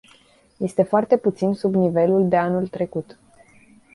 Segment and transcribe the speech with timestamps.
[0.59, 3.17] Este foarte puțin sub nivelul de anul trecut.